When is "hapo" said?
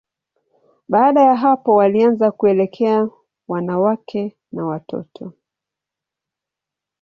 1.35-1.75